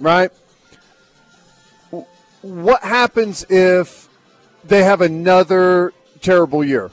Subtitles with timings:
[0.00, 0.30] right?
[2.42, 4.08] What happens if
[4.64, 6.90] they have another terrible year?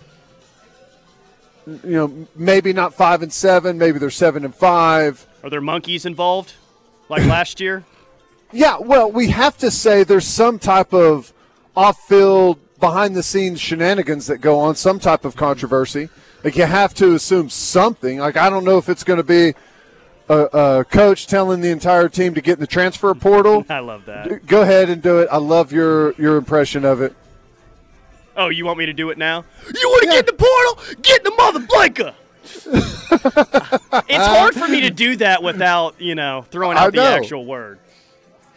[1.65, 5.25] You know, maybe not five and seven, maybe they're seven and five.
[5.43, 6.53] Are there monkeys involved,
[7.09, 7.83] like last year?
[8.51, 11.33] Yeah, well, we have to say there's some type of
[11.75, 16.09] off-field, behind-the-scenes shenanigans that go on, some type of controversy.
[16.43, 18.19] Like you have to assume something.
[18.19, 19.53] Like I don't know if it's going to be
[20.29, 23.65] a, a, coach telling the entire team to get in the transfer portal.
[23.69, 24.45] I love that.
[24.45, 25.27] Go ahead and do it.
[25.31, 27.15] I love your your impression of it.
[28.35, 29.45] Oh, you want me to do it now?
[29.73, 30.15] You want to yeah.
[30.15, 31.01] get in the portal?
[31.01, 32.15] Get in the mother blanker.
[34.09, 37.79] it's hard for me to do that without, you know, throwing out the actual word.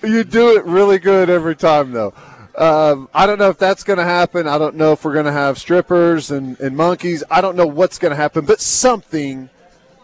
[0.02, 2.14] You do it really good every time, though.
[2.56, 4.48] Um, I don't know if that's going to happen.
[4.48, 7.22] I don't know if we're going to have strippers and, and monkeys.
[7.30, 9.50] I don't know what's going to happen, but something,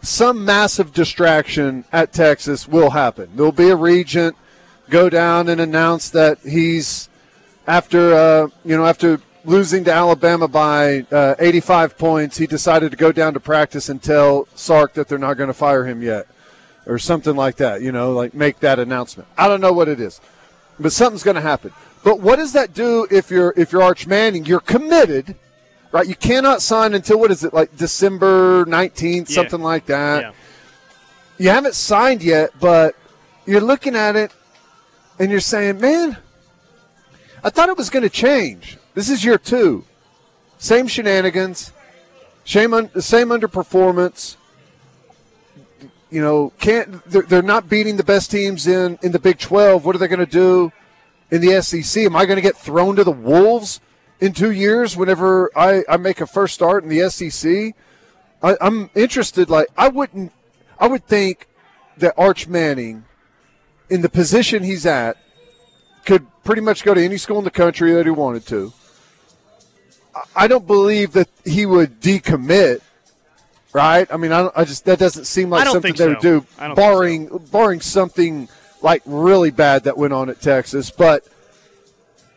[0.02, 3.30] some massive distraction at Texas will happen.
[3.34, 4.36] There'll be a regent
[4.90, 7.08] go down and announce that he's
[7.66, 12.96] after uh, you know after losing to Alabama by uh, 85 points, he decided to
[12.96, 16.26] go down to practice and tell Sark that they're not going to fire him yet,
[16.86, 17.80] or something like that.
[17.82, 19.28] You know, like make that announcement.
[19.38, 20.20] I don't know what it is,
[20.78, 21.72] but something's going to happen.
[22.04, 24.44] But what does that do if you're if you're Arch Manning?
[24.44, 25.36] You're committed,
[25.92, 26.08] right?
[26.08, 29.34] You cannot sign until what is it like December 19th, yeah.
[29.34, 30.22] something like that.
[30.22, 30.32] Yeah.
[31.38, 32.96] You haven't signed yet, but
[33.46, 34.32] you're looking at it
[35.18, 36.16] and you're saying, "Man,
[37.44, 39.84] I thought it was going to change." This is year two.
[40.58, 41.72] Same shenanigans,
[42.44, 44.36] same, un, same underperformance.
[46.10, 49.84] You know, can't they're, they're not beating the best teams in, in the Big 12.
[49.84, 50.70] What are they going to do
[51.30, 52.04] in the SEC?
[52.04, 53.80] Am I going to get thrown to the Wolves
[54.22, 57.74] in two years whenever I, I make a first start in the SEC?
[58.42, 59.50] I, I'm interested.
[59.50, 60.32] Like, I wouldn't,
[60.78, 61.46] I would think
[61.98, 63.04] that Arch Manning,
[63.90, 65.18] in the position he's at,
[66.06, 68.72] could pretty much go to any school in the country that he wanted to
[70.34, 72.80] I don't believe that he would decommit.
[73.72, 74.06] Right?
[74.12, 76.08] I mean, I, I just that doesn't seem like something they so.
[76.08, 77.38] would do, barring so.
[77.38, 78.48] barring something
[78.82, 80.90] like really bad that went on at Texas.
[80.90, 81.26] But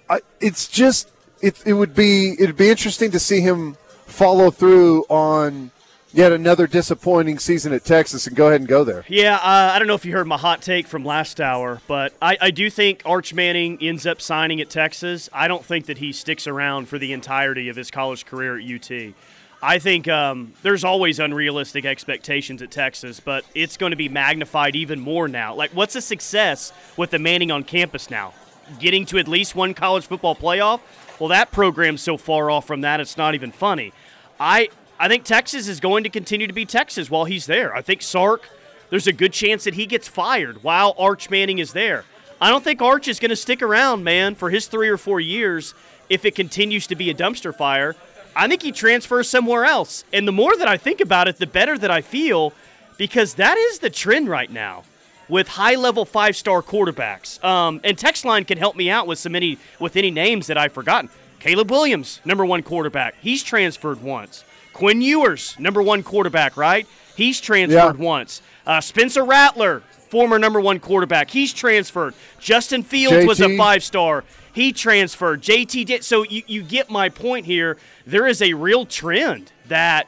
[0.10, 1.10] I, it's just
[1.46, 5.70] it, it would be it'd be interesting to see him follow through on
[6.12, 9.06] yet another disappointing season at Texas and go ahead and go there.
[9.08, 12.14] Yeah, uh, I don't know if you heard my hot take from last hour, but
[12.22, 15.30] I, I, do think Arch Manning ends up signing at Texas.
[15.34, 18.64] I don't think that he sticks around for the entirety of his college career at
[18.64, 19.14] UT.
[19.62, 24.76] I think um, there's always unrealistic expectations at Texas, but it's going to be magnified
[24.76, 25.54] even more now.
[25.54, 28.34] Like, what's a success with the Manning on campus now?
[28.80, 30.80] Getting to at least one college football playoff?
[31.20, 33.94] Well, that program's so far off from that, it's not even funny.
[34.40, 37.76] I I think Texas is going to continue to be Texas while he's there.
[37.76, 38.50] I think Sark,
[38.90, 42.06] there's a good chance that he gets fired while Arch Manning is there.
[42.40, 45.20] I don't think Arch is going to stick around, man, for his three or four
[45.20, 45.74] years
[46.10, 47.96] if it continues to be a dumpster fire.
[48.36, 50.04] I think he transfers somewhere else.
[50.14, 52.54] And the more that I think about it, the better that I feel
[52.98, 54.84] because that is the trend right now
[55.28, 57.44] with high level five star quarterbacks.
[57.44, 60.74] Um, and Textline can help me out with some any with any names that I've
[60.74, 61.10] forgotten.
[61.40, 63.16] Caleb Williams, number one quarterback.
[63.22, 64.44] He's transferred once.
[64.74, 66.88] Quinn Ewers, number one quarterback, right?
[67.16, 68.06] He's transferred yeah.
[68.06, 68.42] once.
[68.66, 72.14] Uh, Spencer Rattler, former number one quarterback, he's transferred.
[72.40, 73.28] Justin Fields JT.
[73.28, 74.24] was a five star.
[74.54, 75.42] He transferred.
[75.42, 76.04] JT did.
[76.04, 77.78] So you, you get my point here.
[78.06, 80.08] There is a real trend that,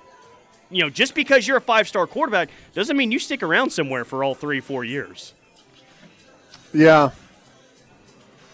[0.69, 4.05] you know, just because you're a five star quarterback doesn't mean you stick around somewhere
[4.05, 5.33] for all three, four years.
[6.73, 7.11] Yeah.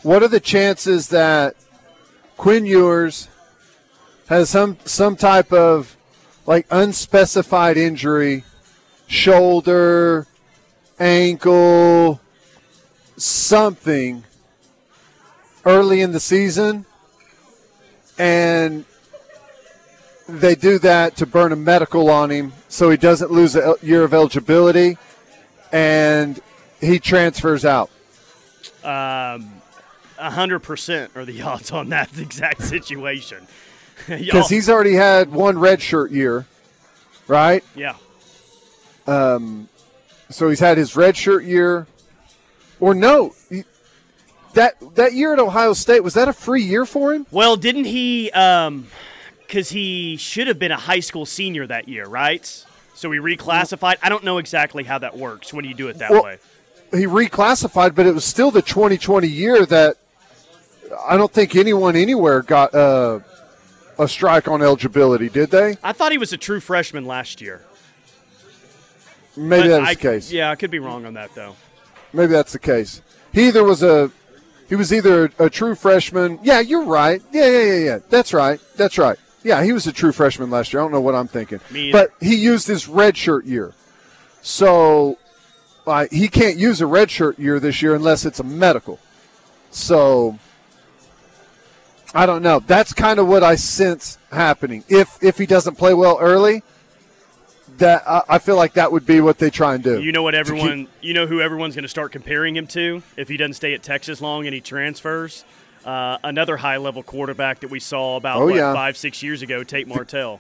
[0.04, 1.56] What are the chances that
[2.38, 3.30] Quinn Ewers
[4.28, 5.98] has some some type of
[6.46, 8.44] like unspecified injury,
[9.08, 10.28] shoulder,
[11.00, 12.20] ankle,
[13.18, 14.24] something
[15.66, 16.86] early in the season,
[18.18, 18.86] and
[20.28, 24.04] they do that to burn a medical on him so he doesn't lose a year
[24.04, 24.98] of eligibility,
[25.72, 26.40] and
[26.80, 27.90] he transfers out.
[28.84, 29.62] Um,
[30.18, 33.48] hundred percent are the odds on that exact situation.
[34.08, 36.46] because he's already had one red shirt year,
[37.28, 37.64] right?
[37.76, 37.96] Yeah.
[39.06, 39.70] Um,
[40.30, 41.88] so he's had his red shirt year,
[42.80, 43.64] or no, he,
[44.54, 47.28] that that year at Ohio State was that a free year for him?
[47.32, 48.32] Well, didn't he?
[48.32, 48.88] Um,
[49.54, 52.44] because he should have been a high school senior that year, right?
[52.96, 53.98] So he reclassified.
[54.02, 56.40] I don't know exactly how that works when you do it that well, way.
[56.92, 59.98] He reclassified, but it was still the 2020 year that
[61.08, 62.74] I don't think anyone anywhere got.
[62.74, 63.20] Uh,
[64.00, 65.78] a strike on eligibility, did they?
[65.84, 67.62] I thought he was a true freshman last year.
[69.38, 70.32] Maybe but that's I, the case.
[70.32, 71.56] Yeah, I could be wrong on that though.
[72.12, 73.04] Maybe that's the case.
[73.32, 74.10] he either was a
[74.68, 76.40] he was either a, a true freshman.
[76.42, 77.22] Yeah, you're right.
[77.32, 78.00] Yeah, yeah, yeah, yeah.
[78.10, 78.60] That's right.
[78.78, 79.20] That's right.
[79.44, 80.82] Yeah, he was a true freshman last year.
[80.82, 81.60] I don't know what I'm thinking,
[81.92, 83.74] but he used his red shirt year,
[84.42, 85.18] so
[85.86, 89.00] uh, he can't use a red shirt year this year unless it's a medical.
[89.72, 90.40] So
[92.14, 92.60] I don't know.
[92.60, 94.84] That's kind of what I sense happening.
[94.88, 96.64] If if he doesn't play well early,
[97.80, 100.02] that I, I feel like that would be what they try and do.
[100.02, 102.68] You know what To keep- everyone, you know who everyone's going to start comparing him
[102.68, 105.44] to if he doesn't stay at Texas long and he transfers.
[105.86, 108.74] Uh, another high-level quarterback that we saw about Oh, what, yeah.
[108.74, 110.40] five, six years ago, Tate Martell.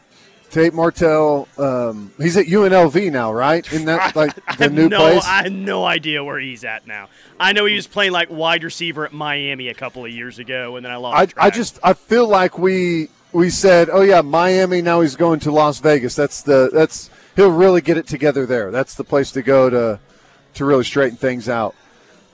[0.52, 3.66] Tate Martell, um, he's at UNLV now, right?
[3.74, 5.26] Isn't that like the new no, place?
[5.26, 7.10] I have no idea where he's at now.
[7.40, 10.76] I know he was playing like wide receiver at Miami a couple of years ago,
[10.76, 11.18] and then I lost.
[11.18, 11.46] I, track.
[11.46, 14.84] I just I feel like we we said, oh yeah, Miami.
[14.84, 16.16] Now he's going to Las Vegas.
[16.16, 18.70] That's the that's he'll really get it together there.
[18.70, 20.00] That's the place to go to
[20.54, 21.74] to really straighten things out.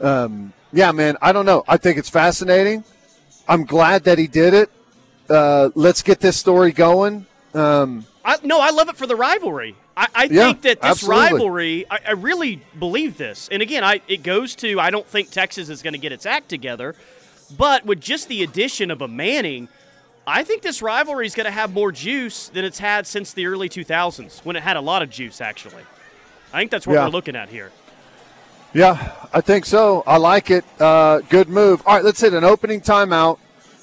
[0.01, 1.15] Um, yeah, man.
[1.21, 1.63] I don't know.
[1.69, 2.83] I think it's fascinating.
[3.49, 4.69] I'm glad that he did it.
[5.29, 7.25] Uh, let's get this story going.
[7.53, 9.75] Um, I, no, I love it for the rivalry.
[9.97, 11.21] I, I Yeah, think that this absolutely.
[11.21, 13.49] rivalry, I, I really believe this.
[13.51, 16.25] And again, I it goes to I don't think Texas is going to get its
[16.27, 16.95] act together,
[17.57, 19.67] but with just the addition of a Manning,
[20.27, 23.47] I think this rivalry is going to have more juice than it's had since the
[23.47, 25.41] early 2000s when it had a lot of juice.
[25.41, 25.83] Actually,
[26.53, 27.05] I think that's what Yeah.
[27.05, 27.71] we're looking at here.
[28.73, 30.03] Yeah, I think so.
[30.05, 30.63] I like it.
[30.79, 31.81] Uh, good move.
[31.87, 33.39] All right, let's hit an opening timeout.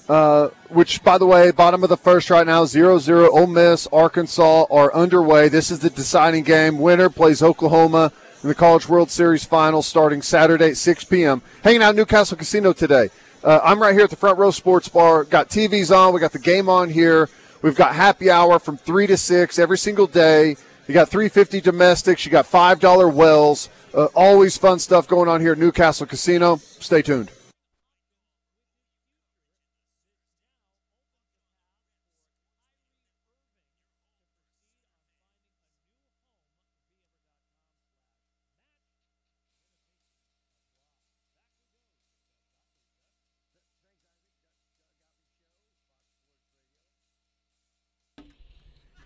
[0.09, 3.29] Uh, which, by the way, bottom of the first right now, 0 0.
[3.33, 5.49] Ole Miss, Arkansas are underway.
[5.49, 6.79] This is the deciding game.
[6.79, 8.13] Winner plays Oklahoma
[8.43, 11.43] in the College World Series final starting Saturday at 6 p.m.
[11.65, 13.09] Hanging out Newcastle Casino today.
[13.43, 15.25] Uh, I'm right here at the Front Row Sports Bar.
[15.25, 16.15] Got TVs on.
[16.15, 17.29] We got the game on here.
[17.63, 20.57] We've got happy hour from 3 to 6 every single day.
[20.87, 22.25] You got 350 domestics.
[22.25, 23.69] You got $5 wells.
[23.93, 26.57] Uh, always fun stuff going on here at Newcastle Casino.
[26.57, 27.31] Stay tuned.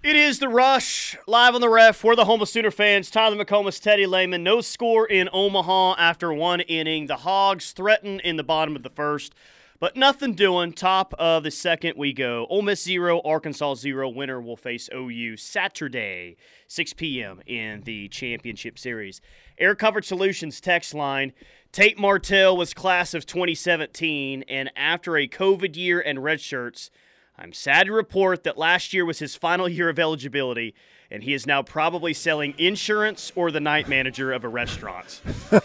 [0.02, 3.11] It is the rush live on the ref for the home of Sooner fans.
[3.11, 4.43] Tyler McComas, Teddy Lehman.
[4.43, 7.06] No score in Omaha after one inning.
[7.06, 9.35] The Hogs threaten in the bottom of the first,
[9.79, 10.73] but nothing doing.
[10.73, 12.47] Top of the second, we go.
[12.49, 14.08] Ole Miss zero, Arkansas zero.
[14.08, 17.43] Winner will face OU Saturday, 6 p.m.
[17.47, 19.20] in the championship series.
[19.58, 21.35] Air Coverage Solutions text line.
[21.73, 26.91] Tate Martell was class of 2017, and after a COVID year and red shirts.
[27.40, 30.75] I'm sad to report that last year was his final year of eligibility,
[31.10, 35.22] and he is now probably selling insurance or the night manager of a restaurant.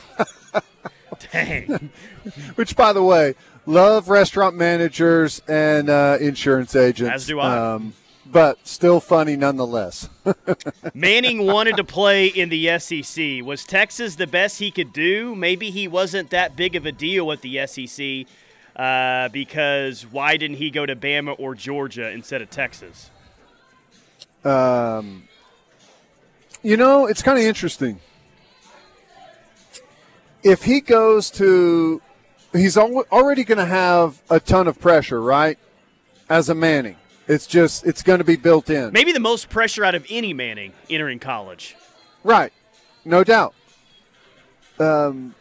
[1.34, 1.92] Dang.
[2.56, 3.36] Which, by the way,
[3.66, 7.14] love restaurant managers and uh, insurance agents.
[7.14, 7.74] As do I.
[7.74, 7.94] Um,
[8.26, 10.10] but still funny nonetheless.
[10.94, 13.44] Manning wanted to play in the SEC.
[13.44, 15.36] Was Texas the best he could do?
[15.36, 18.26] Maybe he wasn't that big of a deal with the SEC
[18.76, 23.10] uh, because why didn't he go to Bama or Georgia instead of Texas?
[24.44, 25.24] Um,
[26.62, 28.00] you know, it's kind of interesting.
[30.44, 32.02] If he goes to,
[32.54, 35.58] he's al- already going to have a ton of pressure, right?
[36.30, 39.86] As a Manning, it's just it's going to be built in, Maybe the most pressure
[39.86, 41.76] out of any Manning entering college.
[42.24, 42.52] right?
[43.04, 43.54] No doubt.
[44.80, 45.36] Um,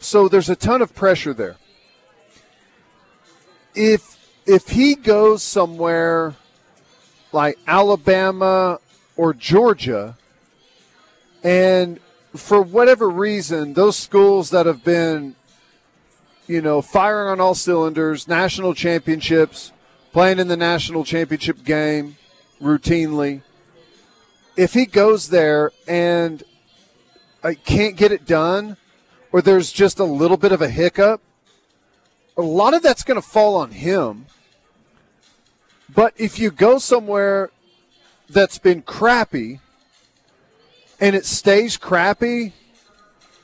[0.00, 1.56] so there's a ton of pressure there.
[3.74, 6.34] If if he goes somewhere
[7.32, 8.80] like Alabama
[9.16, 10.16] or Georgia,
[11.44, 12.00] and
[12.34, 15.34] for whatever reason, those schools that have been,
[16.46, 19.72] you know, firing on all cylinders, national championships,
[20.12, 22.16] playing in the national championship game
[22.60, 23.42] routinely,
[24.56, 26.42] if he goes there and
[27.42, 28.76] I can't get it done,
[29.30, 31.20] or there's just a little bit of a hiccup,
[32.38, 34.26] a lot of that's going to fall on him.
[35.94, 37.50] But if you go somewhere
[38.30, 39.60] that's been crappy
[41.00, 42.52] and it stays crappy,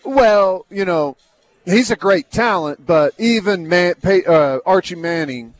[0.04, 1.16] well, you know,
[1.64, 5.54] he's a great talent, but even Man, uh, Archie Manning,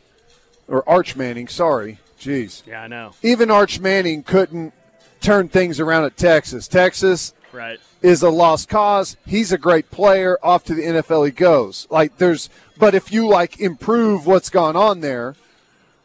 [0.67, 3.11] or Arch Manning, sorry, jeez, Yeah, I know.
[3.23, 4.73] even Arch Manning couldn't
[5.21, 6.67] turn things around at Texas.
[6.67, 7.79] Texas Right.
[8.03, 9.17] is a lost cause.
[9.25, 10.37] He's a great player.
[10.43, 11.87] Off to the NFL he goes.
[11.89, 15.35] Like there's, but if you like improve what's gone on there,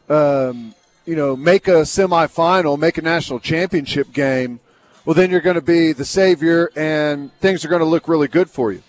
[0.09, 0.73] um,
[1.05, 4.59] you know, make a semifinal, make a national championship game,
[5.05, 8.27] well then you're going to be the savior, and things are going to look really
[8.27, 8.83] good for you.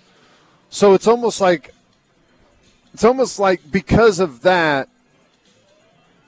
[0.71, 1.75] So it's almost like
[2.95, 4.89] it's almost like because of that,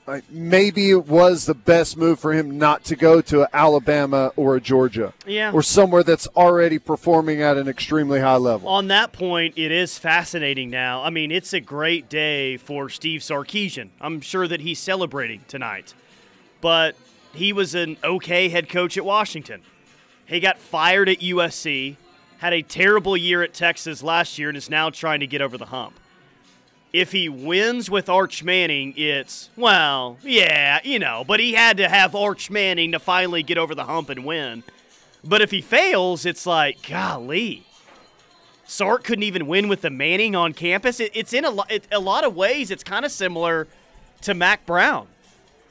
[0.07, 4.55] Uh, maybe it was the best move for him not to go to Alabama or
[4.55, 5.13] a Georgia.
[5.25, 5.51] Yeah.
[5.51, 8.69] Or somewhere that's already performing at an extremely high level.
[8.69, 11.01] On that point, it is fascinating now.
[11.01, 13.89] I mean, it's a great day for Steve Sarkisian.
[13.99, 15.95] I'm sure that he's celebrating tonight.
[16.61, 16.95] But
[17.33, 19.61] he was an okay head coach at Washington.
[20.27, 21.95] He got fired at USC,
[22.37, 25.57] had a terrible year at Texas last year, and is now trying to get over
[25.57, 25.99] the hump
[26.95, 31.89] if he wins with Arch Manning, it's, well, yeah, you know, but he had to
[31.89, 34.63] have Arch Manning to finally get over the hump and win.
[35.21, 37.65] But if he fails, it's like, golly.
[38.63, 41.01] Sark couldn't even win with the Manning on campus.
[41.01, 43.67] It, it's in a, it, a lot of ways, it's kind of similar
[44.21, 45.07] to Mack Brown.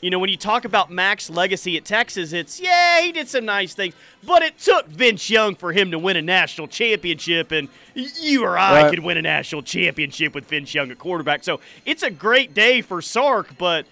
[0.04, 3.46] You know, when you talk about Mack's legacy at Texas, it's, yeah, he did some
[3.46, 7.70] nice things, but it took Vince Young for him to win a national championship, and
[7.94, 8.90] you or I Right.
[8.90, 11.42] could win a national championship with Vince Young at quarterback.
[11.42, 13.86] So it's a great day for Sark, but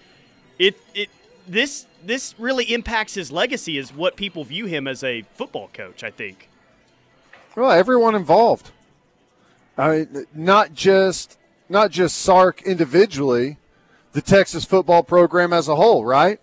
[0.59, 1.09] it, it,
[1.47, 6.03] this, this really impacts his legacy as what people view him as a football coach,
[6.03, 6.47] I think.
[7.55, 8.69] Well, everyone involved.
[9.79, 11.39] I mean, not just
[11.69, 13.57] not just Sark individually,
[14.13, 16.39] the Texas football program as a whole, right?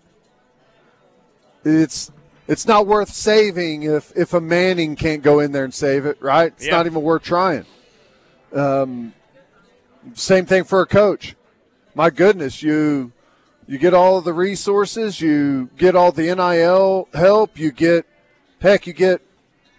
[1.63, 2.11] It's
[2.47, 6.21] it's not worth saving if if a Manning can't go in there and save it,
[6.21, 6.53] right?
[6.55, 6.77] It's Yeah.
[6.77, 7.65] not even worth trying.
[8.53, 9.13] Um,
[10.13, 11.35] same thing for a coach.
[11.95, 13.11] My goodness, you
[13.67, 18.05] you get all of the resources, you get all the NIL help, you get
[18.59, 19.21] heck, you get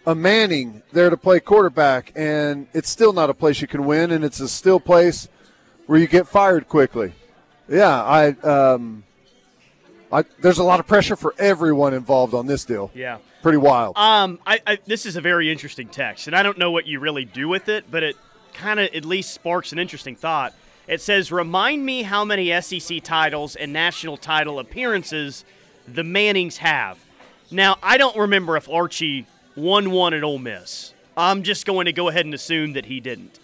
[0.06, 4.10] a Manning there to play quarterback, and it's still not a place you can win,
[4.12, 5.28] and it's a still place
[5.86, 7.12] where you get fired quickly.
[7.68, 9.04] Yeah, I, um,
[10.12, 12.90] I there's a lot of pressure for everyone involved on this deal.
[12.94, 13.18] Yeah.
[13.42, 13.96] Pretty wild.
[13.96, 17.00] Um, I, I this is a very interesting text, and I don't know what you
[17.00, 18.16] really do with it, but it
[18.54, 20.54] kind of at least sparks an interesting thought.
[20.86, 25.44] It says, "Remind me how many SEC titles and national title appearances
[25.88, 26.98] the Mannings have."
[27.50, 29.26] Now, I don't remember if Archie
[29.56, 30.94] won one at Ole Miss.
[31.16, 33.38] I'm just going to go ahead and assume that he didn't.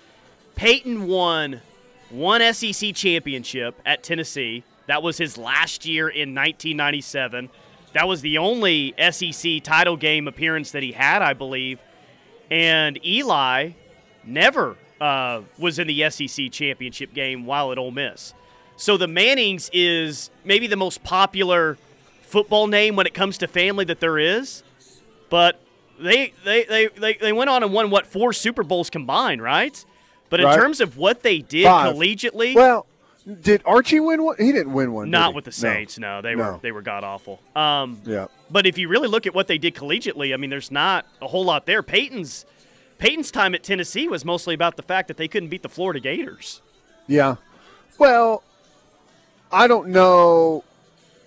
[0.54, 1.60] Peyton won
[2.10, 4.64] one SEC championship at Tennessee.
[4.86, 7.50] That was his last year in 1997.
[7.92, 11.78] That was the only SEC title game appearance that he had, I believe.
[12.50, 13.70] And Eli
[14.24, 18.34] never uh, was in the SEC championship game while at Ole Miss.
[18.76, 21.76] So the Mannings is maybe the most popular
[22.22, 24.62] football name when it comes to family that there is.
[25.30, 25.60] But
[25.98, 29.84] they they, they, they, they went on and won what four Super Bowls combined, right?
[30.30, 30.56] But in Right.
[30.56, 31.94] terms of what they did Five.
[31.94, 32.86] collegiately, well,
[33.42, 34.36] did Archie win one?
[34.38, 35.10] He didn't win one.
[35.10, 35.52] not with the No.
[35.52, 35.98] Saints.
[35.98, 36.52] No, they No.
[36.52, 37.40] were they were god awful.
[37.56, 38.26] Um, Yeah.
[38.50, 41.28] but if you really look at what they did collegiately, I mean, there's not a
[41.28, 41.82] whole lot there.
[41.82, 42.44] Peyton's
[42.98, 46.00] Peyton's time at Tennessee was mostly about the fact that they couldn't beat the Florida
[46.00, 46.60] Gators.
[47.06, 47.36] Yeah.
[47.96, 48.42] Well,
[49.52, 50.64] I don't know.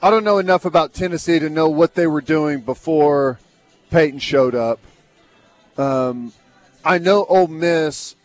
[0.01, 3.39] I don't know enough about Tennessee to know what they were doing before
[3.89, 4.79] Peyton showed up.
[5.77, 6.33] Um,
[6.83, 8.15] I know Ole Miss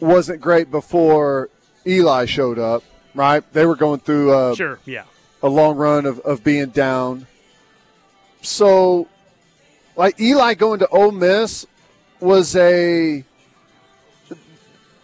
[0.00, 1.50] wasn't great before
[1.86, 2.82] Eli showed up,
[3.14, 3.42] right?
[3.52, 5.04] They were going through a, Sure, yeah.
[5.42, 7.26] a long run of, of being down.
[8.42, 9.08] So,
[9.96, 11.66] like Eli going to Ole Miss
[12.20, 13.24] was a.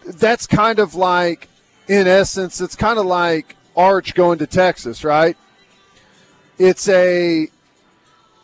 [0.06, 1.48] That's kind of like,
[1.88, 5.36] in essence, it's kind of like Arch going to Texas, right?
[6.58, 7.48] It's a.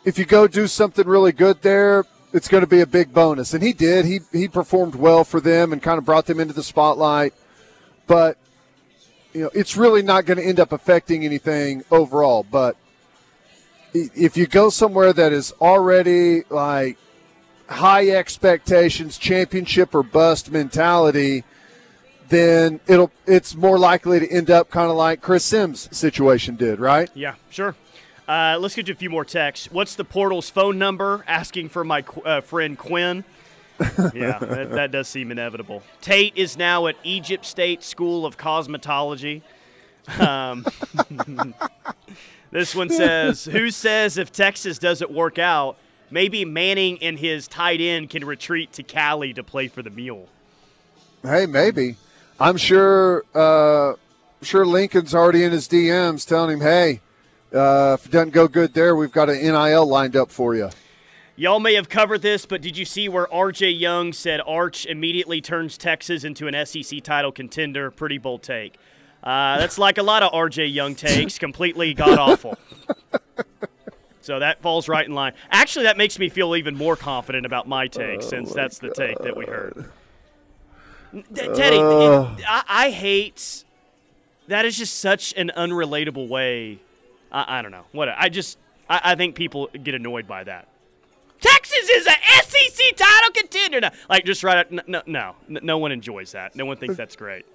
[0.03, 3.53] If you go do something really good there, it's going to be a big bonus,
[3.53, 4.05] and he did.
[4.05, 7.33] He he performed well for them and kind of brought them into the spotlight,
[8.07, 8.37] but
[9.33, 12.45] you know, it's really not going to end up affecting anything overall.
[12.49, 12.75] But
[13.93, 16.97] if you go somewhere that is already like
[17.67, 21.43] high expectations, championship or bust mentality,
[22.29, 26.79] then it'll it's more likely to end up kind of like Chris Simms' situation did,
[26.79, 27.09] right?
[27.13, 27.75] Yeah, sure.
[28.31, 29.69] Uh, let's get to a few more texts.
[29.73, 31.25] What's the portal's phone number?
[31.27, 33.25] Asking for my qu- uh, friend Quinn.
[34.13, 35.83] yeah, that, that does seem inevitable.
[35.99, 39.41] Tate is now at Egypt State School of Cosmetology.
[40.17, 40.65] Um,
[42.51, 45.75] this one says, "Who says if Texas doesn't work out,
[46.09, 50.29] maybe Manning and his tight end can retreat to Cali to play for the Mule?"
[51.21, 51.97] Hey, maybe.
[52.39, 53.25] I'm sure.
[53.35, 53.95] Uh,
[54.41, 57.01] sure, Lincoln's already in his DMs telling him, "Hey,
[57.53, 60.69] uh, if it doesn't go good there, we've got an NIL lined up for you."
[61.35, 65.41] Y'all may have covered this, but did you see where RJ Young said Arch immediately
[65.41, 67.89] turns Texas into an SEC title contender?
[67.89, 68.75] Pretty bold take.
[69.23, 72.57] Uh, that's like a lot of RJ Young takes, completely god awful.
[74.21, 75.33] So that falls right in line.
[75.49, 79.17] Actually, that makes me feel even more confident about my take, since that's the take
[79.19, 79.91] that we heard.
[81.33, 83.65] Teddy, it, I, I, hate
[84.47, 86.79] that is just such an unrelatable way.
[87.31, 87.85] I, I don't know.
[87.91, 88.57] What I just
[88.89, 90.67] I, I, think people get annoyed by that.
[91.39, 93.89] Texas is a SEC title contender.
[94.09, 94.57] Like just right.
[94.57, 96.55] Up, no, no, no one enjoys that.
[96.55, 97.45] No one thinks that's great.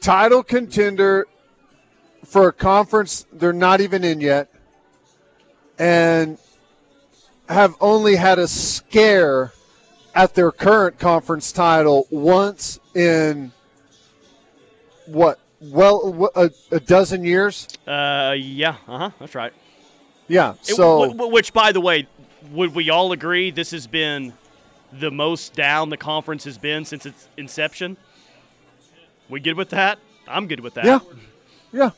[0.00, 1.26] Title contender
[2.24, 4.50] for a conference they're not even in yet,
[5.78, 6.38] and
[7.48, 9.52] have only had a scare
[10.14, 13.52] at their current conference title once in
[15.06, 17.68] what well a, a dozen years?
[17.86, 19.52] Uh yeah uh-huh that's right.
[20.28, 22.06] Yeah so it, w- which by the way
[22.52, 24.32] would we all agree this has been
[24.92, 27.96] the most down the conference has been since its inception?
[29.28, 29.98] We good with that?
[30.28, 30.84] I'm good with that.
[30.84, 31.00] Yeah
[31.72, 31.90] yeah.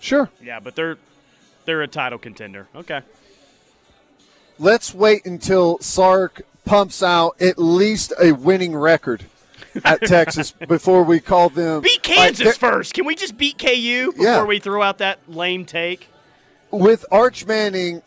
[0.00, 0.30] Sure.
[0.42, 0.98] Yeah but they're
[1.64, 2.68] they're a title contender.
[2.74, 3.00] Okay.
[4.58, 9.24] Let's wait until Sark pumps out at least a winning record
[9.84, 11.82] at Texas before we call them.
[11.82, 12.94] Beat Kansas like, first.
[12.94, 14.44] Can we just beat KU before yeah.
[14.44, 16.08] we throw out that lame take?
[16.70, 18.02] With Arch Manning,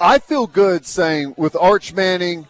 [0.00, 2.46] I feel good saying with Arch Manning,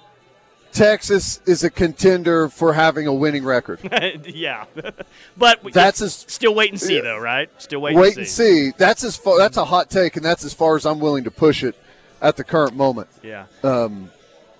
[0.73, 3.81] Texas is a contender for having a winning record.
[4.27, 4.67] yeah,
[5.37, 7.03] but that's as, still wait and see yeah.
[7.03, 7.51] though, right?
[7.61, 7.97] Still wait.
[7.97, 8.67] Wait and see.
[8.67, 8.79] and see.
[8.79, 9.39] That's as far.
[9.39, 11.75] That's a hot take, and that's as far as I'm willing to push it
[12.23, 13.09] at the current moment.
[13.23, 13.47] Yeah.
[13.65, 14.11] Um,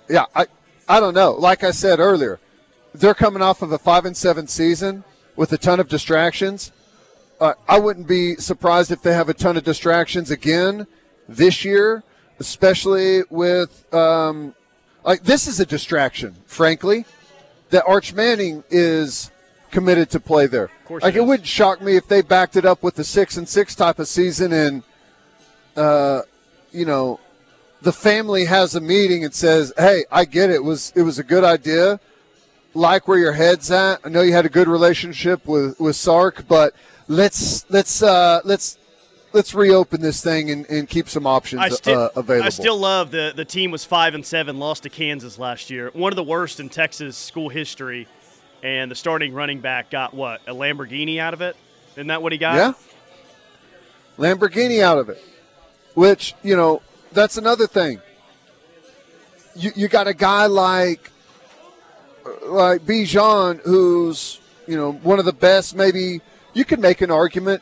[0.09, 0.25] yeah.
[0.35, 0.47] I
[0.87, 1.33] I don't know.
[1.33, 2.39] Like I said earlier,
[2.93, 5.03] they're coming off of a five and seven season
[5.35, 6.71] with a ton of distractions.
[7.39, 10.85] Uh, I wouldn't be surprised if they have a ton of distractions again
[11.27, 12.03] this year,
[12.39, 14.53] especially with um,
[15.03, 17.05] like this is a distraction, frankly.
[17.71, 19.31] That Arch Manning is
[19.71, 20.69] committed to play there.
[20.89, 23.73] like it, wouldn't shock me if they backed it up with the six and six
[23.73, 24.83] type of season and
[25.77, 26.21] uh,
[26.73, 27.19] you know
[27.81, 30.55] the family has a meeting and says, "Hey, I get it.
[30.55, 31.99] it was it was a good idea.
[32.73, 33.99] Like where your head's at.
[34.05, 36.73] I know you had a good relationship with with Sark, but
[37.07, 38.77] let's let's uh, let's
[39.33, 42.45] let's reopen this thing and, and keep some options I still, uh, available.
[42.45, 45.91] I still love the the team was five and seven, lost to Kansas last year,
[45.93, 48.07] one of the worst in Texas school history,
[48.63, 51.55] and the starting running back got what a Lamborghini out of it.
[51.95, 52.55] Isn't that what he got?
[52.55, 52.73] Yeah,
[54.17, 55.21] Lamborghini out of it.
[55.93, 58.01] Which you know that's another thing.
[59.55, 61.10] You, you got a guy like
[62.45, 65.75] like Bijan, who's you know one of the best.
[65.75, 66.21] Maybe
[66.53, 67.61] you could make an argument,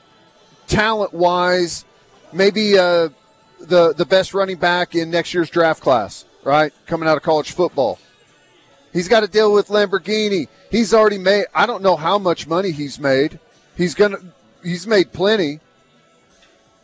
[0.68, 1.86] talent wise,
[2.34, 3.10] maybe uh,
[3.60, 6.26] the the best running back in next year's draft class.
[6.44, 8.00] Right, coming out of college football.
[8.94, 10.48] He's got to deal with Lamborghini.
[10.72, 11.46] He's already made.
[11.54, 13.40] I don't know how much money he's made.
[13.76, 14.18] He's gonna.
[14.64, 15.60] He's made plenty.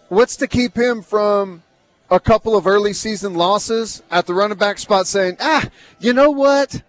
[0.09, 1.63] What's to keep him from
[2.09, 5.67] a couple of early season losses at the running back spot saying, ah,
[5.99, 6.83] you know what?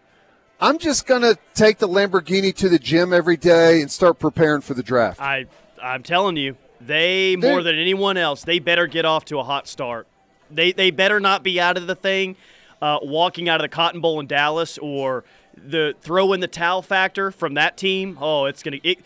[0.61, 4.62] I'm just going to take the Lamborghini to the gym every day and start preparing
[4.62, 5.21] for the draft.
[5.21, 5.47] I,
[5.83, 9.69] I'm telling you, they, more than anyone else, they better get off to a hot
[9.69, 10.07] start.
[10.51, 12.37] They, they better not be out of the thing,
[12.81, 15.25] uh, walking out of the Cotton Bowl in Dallas or
[15.57, 18.16] the throw in the towel factor from that team.
[18.21, 18.97] Oh, it's going to.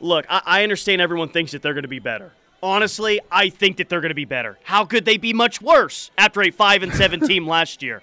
[0.00, 3.76] Look, I, I understand everyone thinks that they're going to be better honestly, I think
[3.76, 4.58] that they're going to be better.
[4.64, 8.02] How could they be much worse after a 5 and 7 team last year?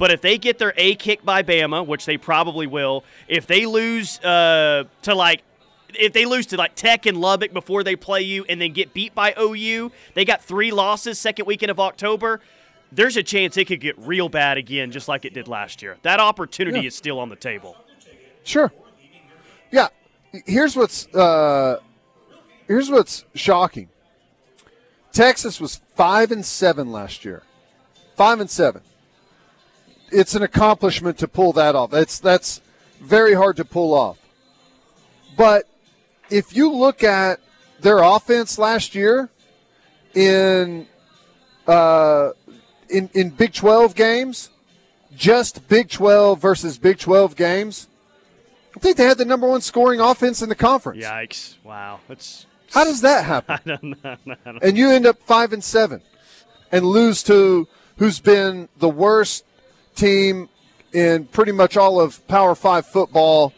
[0.00, 3.66] But if they get their A kick by Bama, which they probably will, if they
[3.66, 5.42] lose uh, to like
[5.90, 8.94] if they lose to like Tech and Lubbock before they play you and then get
[8.94, 12.40] beat by OU, they got three losses second weekend of October.
[12.90, 15.98] There's a chance it could get real bad again, just like it did last year.
[16.00, 16.86] That opportunity yeah.
[16.86, 17.76] is still on the table.
[18.42, 18.72] Sure.
[19.70, 19.88] Yeah.
[20.46, 21.78] Here's what's uh,
[22.66, 23.90] here's what's shocking.
[25.12, 27.42] Texas was five and seven last year.
[28.16, 28.80] Five and seven.
[30.12, 31.90] It's an accomplishment to pull that off.
[31.90, 32.60] That's that's
[33.00, 34.18] very hard to pull off.
[35.36, 35.68] But
[36.28, 37.40] if you look at
[37.80, 39.30] their offense last year
[40.14, 40.86] in
[41.66, 42.30] uh,
[42.88, 44.50] in in Big Twelve games,
[45.16, 47.88] just Big Twelve versus Big Twelve games,
[48.76, 51.04] I think they had the number one scoring offense in the conference.
[51.04, 51.54] Yikes!
[51.64, 53.54] Wow, that's how does that happen?
[53.64, 54.16] I don't know.
[54.44, 56.02] I don't and you end up five and seven,
[56.70, 59.44] and lose to who's been the worst
[59.94, 60.48] team
[60.92, 63.52] in pretty much all of Power Five football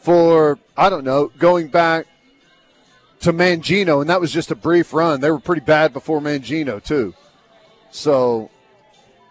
[0.00, 2.06] for I don't know, going back
[3.20, 5.20] to Mangino, and that was just a brief run.
[5.20, 7.14] They were pretty bad before Mangino too,
[7.90, 8.50] so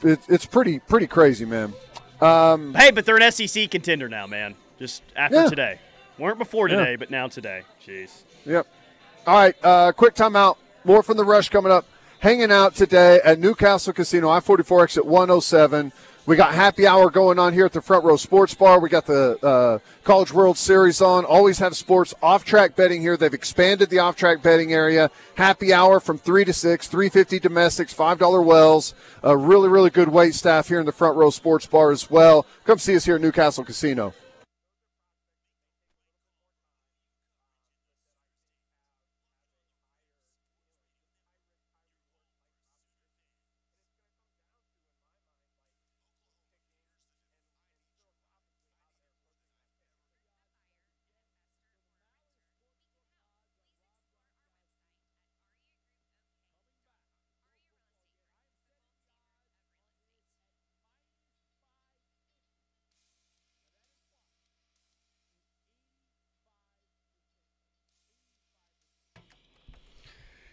[0.03, 1.73] it, it's pretty pretty crazy, man.
[2.21, 4.55] Um, hey, but they're an SEC contender now, man.
[4.77, 5.49] Just after yeah.
[5.49, 5.79] today,
[6.17, 6.97] weren't before today, yeah.
[6.97, 7.63] but now today.
[7.85, 8.23] Jeez.
[8.45, 8.67] Yep.
[9.27, 10.57] All right, uh, quick timeout.
[10.83, 11.85] More from the rush coming up.
[12.19, 15.93] Hanging out today at Newcastle Casino, I 44 exit 107
[16.29, 18.79] We got happy hour going on here at the Front Row Sports Bar.
[18.79, 21.25] We got the uh, College World Series on.
[21.25, 23.17] Always have sports off track betting here.
[23.17, 25.09] They've expanded the off track betting area.
[25.33, 26.87] Happy hour from three to six.
[26.87, 28.93] Three fifty domestics, five dollar wells.
[29.23, 32.45] A really really good wait staff here in the Front Row Sports Bar as well.
[32.63, 34.13] Come see us here at Newcastle Casino.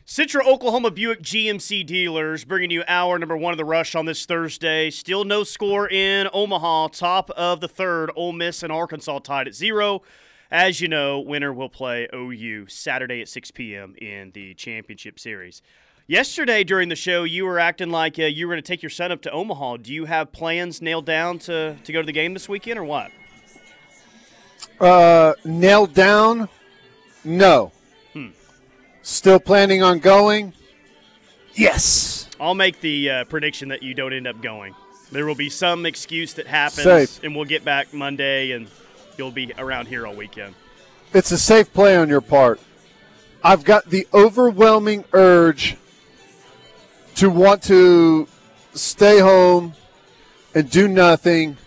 [0.06, 4.24] Citra Oklahoma Buick GMC dealers bringing you hour number one of the rush on this
[4.24, 4.88] Thursday.
[4.88, 6.88] Still no score in Omaha.
[6.88, 10.02] Top of the third, Ole Miss and Arkansas tied at zero.
[10.48, 13.96] As you know, winner will play OU Saturday at 6 p.m.
[14.00, 15.60] in the championship series.
[16.06, 18.90] Yesterday during the show, you were acting like uh, you were going to take your
[18.90, 19.78] son up to Omaha.
[19.78, 22.84] Do you have plans nailed down to, to go to the game this weekend or
[22.84, 23.10] what?
[24.78, 26.48] Uh, nailed down?
[27.24, 27.72] No.
[29.06, 30.52] Still planning on going?
[31.54, 32.28] Yes.
[32.40, 34.74] I'll make the uh, prediction that you don't end up going.
[35.12, 37.22] There will be some excuse that happens, Safe.
[37.22, 38.66] and we'll get back Monday, and
[39.16, 40.56] you'll be around here all weekend.
[41.14, 42.58] It's a safe play on your part.
[43.44, 45.76] I've got the overwhelming urge
[47.14, 48.26] to want to
[48.74, 49.74] stay home
[50.52, 51.58] and do nothing,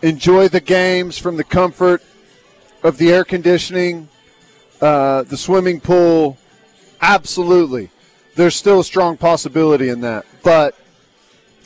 [0.00, 2.02] enjoy the games from the comfort
[2.82, 4.08] of the air conditioning,
[4.80, 6.38] uh, the swimming pool.
[7.00, 7.90] Absolutely.
[8.36, 10.26] There's still a strong possibility in that.
[10.42, 10.74] But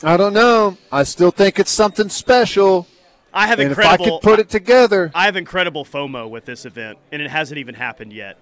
[0.03, 0.77] I don't know.
[0.91, 2.87] I still think it's something special.
[3.33, 4.19] I have And if I incredible.
[4.19, 7.75] could put it together, I have incredible FOMO with this event, and it hasn't even
[7.75, 8.37] happened yet.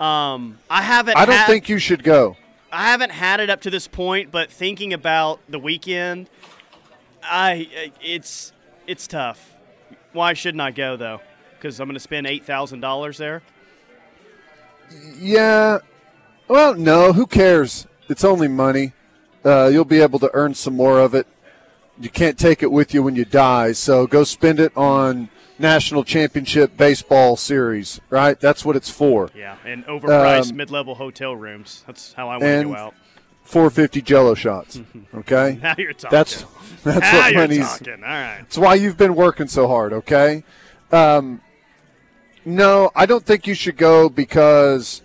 [0.00, 1.16] Um, I haven't.
[1.16, 2.36] I don't had- think you should go.
[2.72, 6.28] I haven't had it up to this point, but thinking about the weekend,
[7.22, 8.52] I it's
[8.88, 9.52] it's tough.
[10.12, 11.20] Why shouldn't I go though?
[11.56, 13.42] Because I'm going to spend eight thousand dollars there.
[15.16, 15.78] Yeah.
[16.48, 17.12] Well, no.
[17.12, 17.86] Who cares?
[18.08, 18.92] It's only money.
[19.44, 21.26] Uh, you'll be able to earn some more of it.
[21.98, 25.28] You can't take it with you when you die, so go spend it on
[25.60, 28.00] national championship baseball series.
[28.10, 28.38] Right?
[28.40, 29.30] That's what it's for.
[29.34, 31.84] Yeah, and overpriced Um, mid-level hotel rooms.
[31.86, 32.94] That's how I want to go out.
[33.44, 34.80] 450 Jello shots.
[35.14, 35.58] Okay.
[35.62, 36.10] Now you're talking.
[36.10, 36.44] That's
[36.82, 37.68] that's now what you're money's.
[37.68, 38.02] talking.
[38.02, 38.38] All right.
[38.40, 40.42] That's why you've been working so hard, okay?
[40.90, 41.40] Um,
[42.44, 45.02] no, I don't think you should go because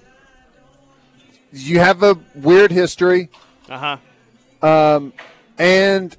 [1.51, 3.29] you have a weird history,
[3.69, 3.97] Uh
[4.61, 5.01] huh.
[5.57, 6.15] and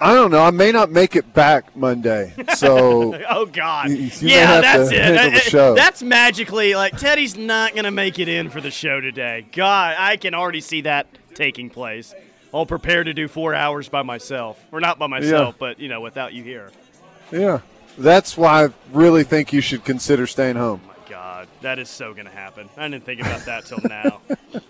[0.00, 0.40] I don't know.
[0.42, 3.90] I may not make it back Monday, so Oh God.
[3.90, 5.52] You- you yeah, that's it.
[5.52, 5.74] That-.
[5.74, 9.46] That's magically like Teddy's not gonna make it in for the show today.
[9.52, 12.14] God, I can already see that taking place.
[12.54, 16.00] I'll prepare to do four hours by myself, or not by myself, but you know,
[16.00, 16.70] without you here.
[17.32, 17.60] yeah,
[17.98, 20.80] that's why I really think you should consider staying home.
[21.08, 22.68] My God, that is so gonna happen.
[22.76, 24.20] I didn't think about that till now.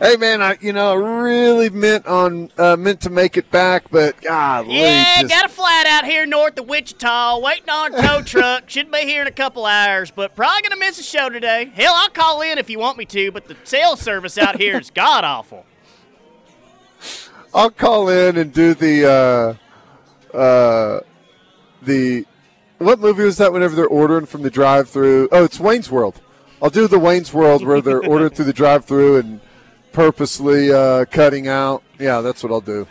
[0.00, 3.90] Hey, man, I you know I really meant on uh, meant to make it back,
[3.90, 8.02] but God, yeah, just, got a flat out here north of Wichita, waiting on a
[8.02, 8.68] tow truck.
[8.70, 11.70] Should be here in a couple hours, but probably gonna miss a show today.
[11.74, 14.78] Hell, I'll call in if you want me to, but the sales service out here
[14.78, 15.64] is god awful.
[17.52, 19.58] I'll call in and do the
[20.32, 21.00] uh, uh,
[21.82, 22.26] the
[22.84, 23.52] what movie was that?
[23.52, 26.20] Whenever they're ordering from the drive-through, oh, it's Wayne's World.
[26.62, 29.40] I'll do the Wayne's World where they're ordering through the drive-through and
[29.92, 31.82] purposely uh, cutting out.
[31.98, 32.86] Yeah, that's what I'll do.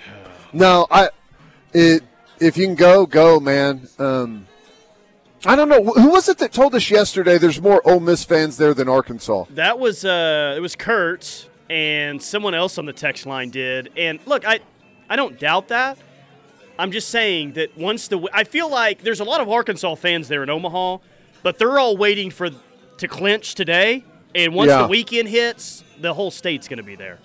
[0.51, 1.09] No, I
[1.73, 2.03] it
[2.39, 3.87] if you can go, go, man.
[3.99, 4.47] Um,
[5.45, 7.37] I don't know who was it that told us yesterday.
[7.37, 9.45] There's more Ole Miss fans there than Arkansas.
[9.51, 13.91] That was uh, it was Kurt and someone else on the text line did.
[13.97, 14.59] And look, I
[15.09, 15.97] I don't doubt that.
[16.77, 20.27] I'm just saying that once the I feel like there's a lot of Arkansas fans
[20.27, 20.97] there in Omaha,
[21.43, 22.49] but they're all waiting for
[22.97, 24.03] to clinch today.
[24.35, 24.83] And once Yeah.
[24.83, 27.19] the weekend hits, the whole state's going to be there.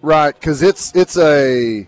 [0.00, 1.86] Right, because it's it's a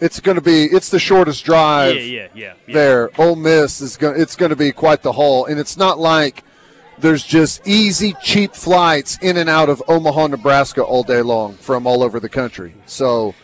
[0.00, 1.94] it's going to be it's the shortest drive.
[1.94, 2.52] Yeah, yeah, yeah.
[2.66, 2.74] yeah.
[2.74, 3.10] there.
[3.18, 4.20] Ole Miss is going.
[4.20, 6.42] It's going to be quite the haul, and it's not like
[6.98, 11.86] there's just easy, cheap flights in and out of Omaha, Nebraska all day long from
[11.86, 12.74] all over the country.
[12.86, 13.34] So,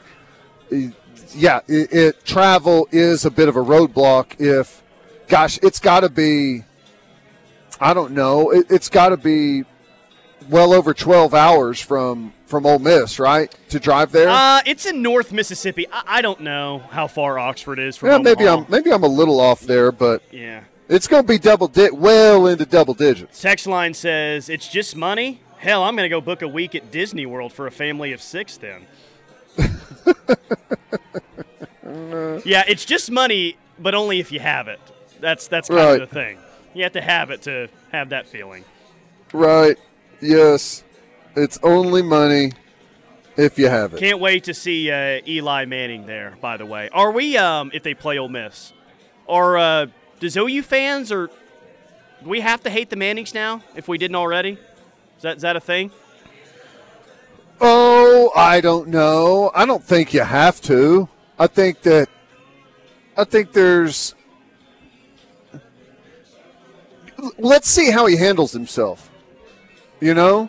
[1.35, 4.41] yeah, it, it travel is a bit of a roadblock.
[4.41, 4.83] If,
[5.29, 6.65] gosh, it's got to be.
[7.81, 8.51] I don't know.
[8.51, 9.65] It, it's got to be
[10.49, 13.55] well over 12 hours from from Ole Miss, right?
[13.69, 14.29] To drive there.
[14.29, 15.87] Uh, it's in North Mississippi.
[15.93, 18.09] I, I don't know how far Oxford is from.
[18.09, 18.35] yeah, Omaha.
[18.35, 20.63] maybe I'm maybe I'm a little off there, but Yeah.
[20.89, 23.41] it's going to be double di- well into double digits.
[23.41, 25.41] Text line says it's just money.
[25.59, 28.57] Hell, I'm gonna go book a week at Disney World for a family of six.
[28.57, 28.87] Then.
[32.45, 34.81] yeah, it's just money, but only if you have it.
[35.21, 36.03] That's that's kind Right.
[36.03, 36.39] of the thing.
[36.75, 38.65] You have to have it to have that feeling.
[39.33, 39.77] Right.
[40.21, 40.85] Yes.
[41.37, 42.53] It's only money
[43.37, 44.01] if you have it.
[44.01, 46.37] Can't wait to see uh, Eli Manning there.
[46.41, 47.37] By the way, are we?
[47.37, 48.73] Um, if they play Ole Miss,
[49.27, 49.87] or uh,
[50.21, 51.29] does OU fans or
[52.23, 53.63] do we have to hate the Mannings now?
[53.77, 54.53] If we didn't already,
[55.17, 55.91] is that is that a thing?
[58.35, 59.51] I don't know.
[59.55, 61.09] I don't think you have to.
[61.39, 62.09] I think that
[63.17, 64.15] I think there's
[67.39, 69.11] let's see how he handles himself.
[70.01, 70.49] You know?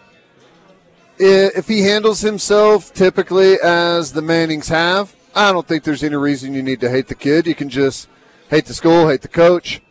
[1.18, 6.54] If he handles himself typically as the Mannings have, I don't think there's any reason
[6.54, 7.46] you need to hate the kid.
[7.46, 8.08] You can just
[8.50, 9.82] hate the school, hate the coach,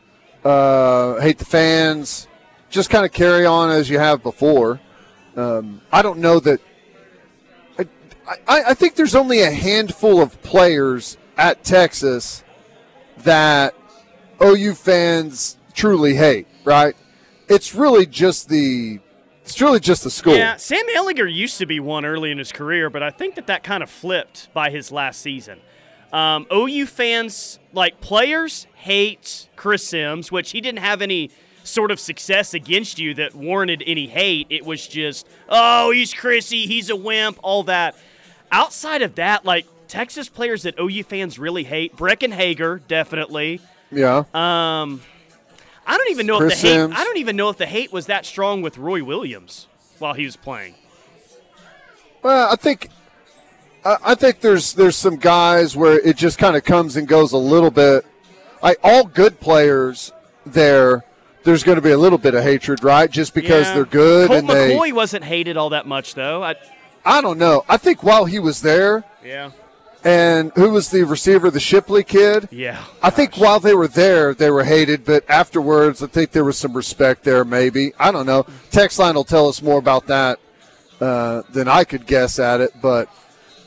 [0.44, 2.28] uh, hate the fans,
[2.70, 4.80] just kind of carry on as you have before.
[5.36, 6.60] Um, I don't know that
[8.28, 12.44] I, I think there's only a handful of players at Texas
[13.18, 13.74] that
[14.42, 16.94] OU fans truly hate, right?
[17.48, 19.00] It's really just the
[19.44, 20.36] it's really just the school.
[20.36, 23.46] Yeah, Sam Ehlinger used to be one early in his career, but I think that
[23.46, 25.60] that kind of flipped by his last season.
[26.12, 31.30] Um, OU fans, like players, hate Chris Simms, which he didn't have any
[31.64, 34.46] sort of success against you that warranted any hate.
[34.50, 37.96] It was just, oh, he's Chrissy, he's a wimp, all that.
[38.50, 43.60] Outside of that, like Texas players that OU fans really hate, Breckyn Hager, definitely.
[43.90, 44.18] Yeah.
[44.34, 45.00] Um,
[45.86, 46.74] I don't even know Chris if the hate.
[46.74, 46.94] Simms.
[46.96, 49.66] I don't even know if the hate was that strong with Roy Williams
[49.98, 50.74] while he was playing.
[52.22, 52.90] Well, I think
[53.84, 57.32] I, I think there's there's some guys where it just kind of comes and goes
[57.32, 58.04] a little bit.
[58.62, 60.12] Like all good players
[60.44, 61.04] there,
[61.44, 63.10] there's going to be a little bit of hatred, right?
[63.10, 63.74] Just because Yeah.
[63.74, 64.74] they're good Colt and they.
[64.74, 66.42] McCoy wasn't hated all that much though.
[66.42, 66.56] I,
[67.04, 67.64] I don't know.
[67.68, 69.50] I think while he was there, yeah,
[70.04, 72.48] and who was the receiver, the Shipley kid?
[72.50, 72.84] yeah.
[73.02, 76.56] I think while they were there, they were hated, but afterwards, I think there was
[76.56, 77.44] some respect there.
[77.44, 78.46] Maybe I don't know.
[78.70, 80.38] Text line will tell us more about that
[81.00, 82.72] uh, than I could guess at it.
[82.80, 83.08] But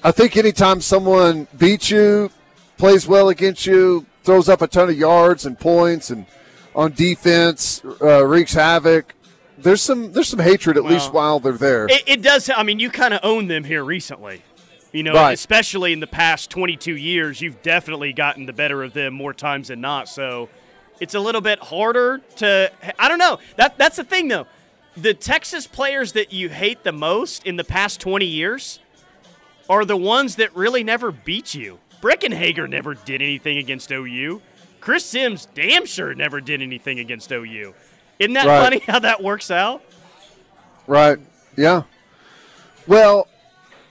[0.03, 2.31] I think anytime someone beats you,
[2.77, 6.25] plays well against you, throws up a ton of yards and points, and
[6.75, 9.13] on defense uh, wreaks havoc,
[9.63, 11.85] there's some there's some hatred at least while they're there.
[11.87, 12.49] It, it does.
[12.49, 14.41] I mean, you kind of own them here recently.
[14.91, 15.31] You know, Right.
[15.33, 19.69] especially in the past 22 years, you've definitely gotten the better of them more times
[19.69, 20.09] than not.
[20.09, 20.49] So
[20.99, 22.71] it's a little bit harder to.
[22.99, 23.39] I don't know.
[23.55, 24.47] That that's the thing though.
[24.97, 28.79] The Texas players that you hate the most in the past 20 years
[29.69, 31.79] are the ones that really never beat you.
[32.01, 34.41] Breckyn Hager never did anything against OU.
[34.81, 37.73] Chris Simms damn sure never did anything against OU.
[38.21, 38.63] Isn't that Right.
[38.63, 39.81] funny how that works out?
[40.85, 41.17] Right.
[41.57, 41.83] Yeah.
[42.85, 43.27] Well,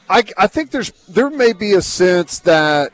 [0.08, 2.92] I, I think there's there may be a sense that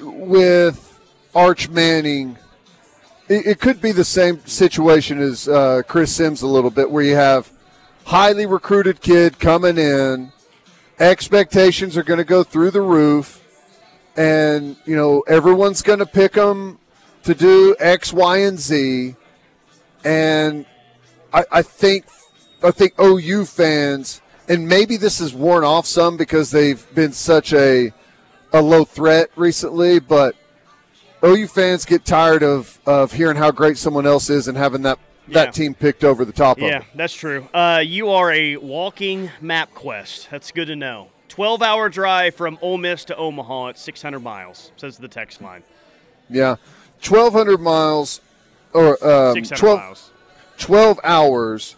[0.00, 0.98] with
[1.34, 2.38] Arch Manning,
[3.28, 7.04] it, it could be the same situation as uh, Chris Simms a little bit, where
[7.04, 7.52] you have
[8.04, 10.32] highly recruited kid coming in,
[10.98, 13.42] expectations are going to go through the roof,
[14.16, 16.78] and you know everyone's going to pick them
[17.26, 19.14] to do X, Y, and Z,
[20.04, 20.64] and
[21.32, 22.06] I, I think
[22.62, 27.52] I think OU fans, and maybe this has worn off some because they've been such
[27.52, 27.92] a
[28.52, 30.34] a low threat recently, but
[31.24, 34.98] OU fans get tired of, of hearing how great someone else is and having that
[35.26, 35.44] Yeah.
[35.46, 37.48] that team picked over the top Yeah, that's true.
[37.52, 40.28] Uh, you are a walking MapQuest.
[40.30, 41.08] That's good to know.
[41.28, 45.64] 12 hour drive from Ole Miss to Omaha at 600 miles, says the text line.
[46.30, 46.56] Yeah,
[47.02, 48.20] twelve hundred miles
[48.72, 50.10] or um, 12, miles.
[50.58, 51.76] 12 hours,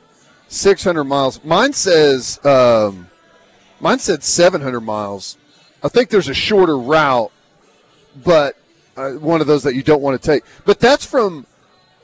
[0.48, 1.42] six hundred miles.
[1.44, 3.08] Mine says um,
[3.80, 5.36] mine said seven hundred miles.
[5.82, 7.30] I think there's a shorter route,
[8.24, 8.56] but
[8.96, 10.42] uh, one of those that you don't want to take.
[10.64, 11.46] But that's from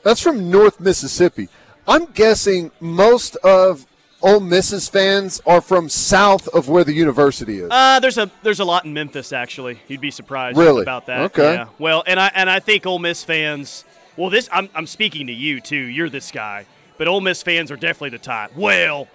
[0.03, 1.49] that's from North Mississippi.
[1.87, 3.85] I'm guessing most of
[4.25, 7.69] Ole Miss's fans are from south of where the university is.
[7.69, 9.79] Uh, there's a there's a lot in Memphis actually.
[9.87, 10.81] You'd be surprised Really?
[10.81, 11.19] about that.
[11.25, 11.53] Okay.
[11.53, 11.67] Yeah.
[11.77, 13.85] Well, and I and I think Ole Miss fans.
[14.17, 15.75] Well, this I'm I'm speaking to you too.
[15.75, 16.65] You're this guy,
[16.97, 18.55] but Ole Miss fans are definitely the type.
[18.55, 19.07] Well,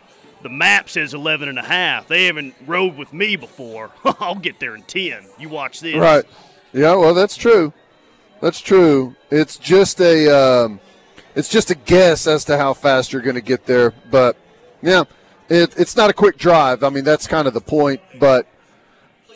[0.42, 2.07] the map says 11 and a half.
[2.07, 3.90] They haven't rode with me before.
[4.20, 5.25] I'll get there in 10.
[5.38, 5.96] You watch this.
[5.96, 6.25] Right.
[6.73, 7.73] Yeah, well, that's true.
[8.40, 9.16] That's true.
[9.31, 10.29] It's just a.
[10.31, 10.79] Um,
[11.35, 13.92] it's just a guess as to how fast you're going to get there.
[14.11, 14.37] But
[14.83, 15.05] yeah,
[15.49, 16.83] it, it's not a quick drive.
[16.83, 18.01] I mean, that's kind of the point.
[18.19, 18.47] But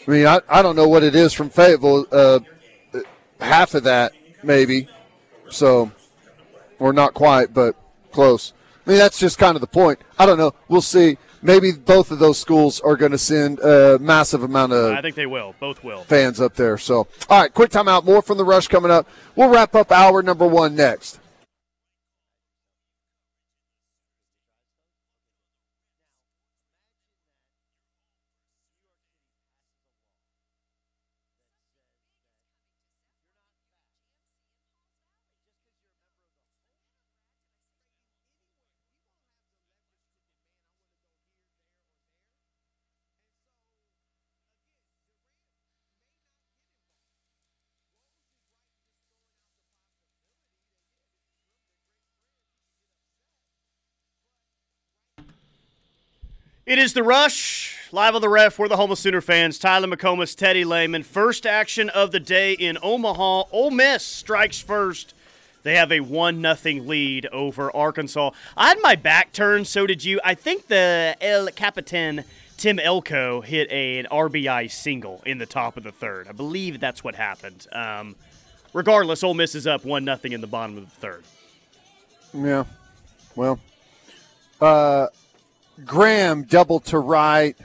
[0.06, 2.06] I mean, I, I don't know what it is from Fayetteville.
[2.10, 2.40] Uh,
[3.40, 4.12] half of that
[4.44, 4.88] maybe.
[5.50, 5.90] So,
[6.78, 7.76] or not quite, but
[8.12, 8.52] close.
[8.86, 9.98] I mean, that's just kind of the point.
[10.18, 10.54] I don't know.
[10.68, 11.18] We'll see.
[11.42, 14.92] Maybe both of those schools are going to send a massive amount of.
[14.92, 15.54] I think they will.
[15.60, 16.02] Both will.
[16.04, 16.78] Fans up there.
[16.78, 18.04] So, all right, quick timeout.
[18.04, 19.06] More from the rush coming up.
[19.36, 21.20] We'll wrap up hour number one next.
[56.66, 57.76] It is the rush.
[57.92, 59.58] Live on the ref, we're the Homeless Sooner fans.
[59.58, 61.02] Tyler McComas, Teddy Lehman.
[61.02, 63.42] First action of the day in Omaha.
[63.52, 65.12] Ole Miss strikes first.
[65.62, 68.30] They have a one nothing lead over Arkansas.
[68.56, 70.22] I had my back turned, so did you.
[70.24, 72.24] I think the El Capitan
[72.56, 76.28] Tim Elko hit a, an RBI single in the top of the third.
[76.28, 77.66] I believe that's what happened.
[77.72, 78.16] Um,
[78.72, 81.24] regardless, Ole Miss is up one nothing in the bottom of the third.
[82.32, 82.64] Yeah.
[83.36, 83.60] Well,
[84.62, 85.08] uh,
[85.84, 87.56] Graham double to right.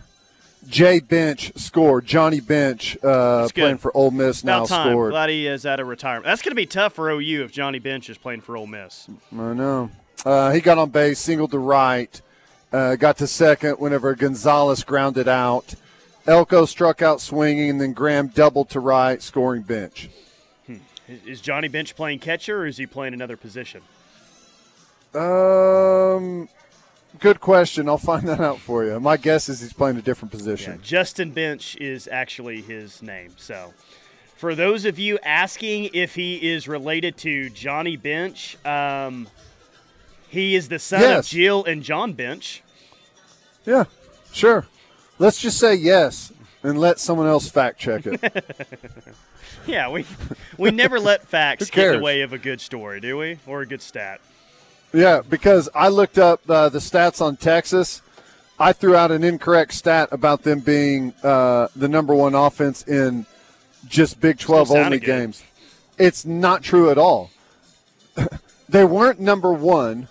[0.67, 2.05] Jay Bench scored.
[2.05, 4.89] Johnny Bench uh, playing for Ole Miss now time.
[4.89, 5.11] scored.
[5.11, 6.25] Glad he is out of retirement.
[6.25, 9.07] That's going to be tough for OU if Johnny Bench is playing for Ole Miss.
[9.31, 9.89] I know.
[10.25, 12.21] Uh, he got on base, singled to right,
[12.73, 15.75] uh, got to second whenever Gonzalez grounded out.
[16.27, 20.09] Elko struck out swinging, and then Graham doubled to right, scoring Bench.
[21.25, 23.81] Is Johnny Bench playing catcher or is he playing another position?
[25.15, 26.47] Um,
[27.17, 27.89] good question.
[27.89, 28.99] I'll find that out for you.
[28.99, 30.79] My guess is he's playing a different Yeah, position.
[30.83, 33.33] Justin Bench is actually his name.
[33.37, 33.73] So,
[34.35, 39.27] for those of you asking if he is related to Johnny Bench, um,
[40.29, 42.61] he is the son of Jill and John Bench.
[43.65, 43.85] Yeah,
[44.31, 44.67] sure.
[45.17, 46.31] Let's just say yes
[46.63, 48.55] and let someone else fact check it.
[49.67, 50.05] Yeah, we
[50.57, 53.39] we never let facts get in the way of a good story, do we?
[53.45, 54.21] Or a good stat.
[54.93, 58.01] Yeah, because I looked up uh, the stats on Texas.
[58.59, 63.25] I threw out an incorrect stat about them being uh, the number one offense in
[63.87, 65.43] just Big 12 only games.
[65.97, 67.31] It's not true at all.
[68.69, 70.07] they weren't number one,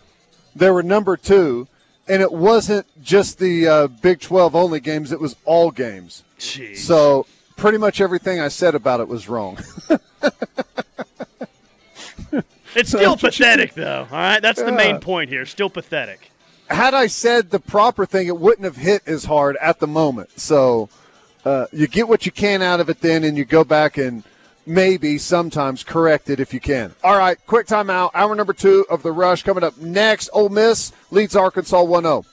[0.57, 1.69] they were number two,
[2.09, 6.25] and it wasn't just the uh, Big 12 only games, it was all games.
[6.39, 6.79] Jeez.
[6.79, 9.59] So pretty much everything I said about it was wrong.
[12.75, 14.07] it's still That's what you- pathetic, though.
[14.11, 15.47] All right, that's the main point here.
[15.47, 16.31] Still pathetic.
[16.69, 20.39] Had I said the proper thing, it wouldn't have hit as hard at the moment.
[20.39, 20.91] So
[21.45, 24.23] uh, you get what you can out of it then, and you go back and
[24.67, 26.95] maybe sometimes correct it if you can.
[27.03, 28.11] All right, quick timeout.
[28.13, 30.29] Hour number two of the rush coming up next.
[30.35, 31.85] Ole Miss leads Arkansas oh.
[31.85, 32.25] 1 0.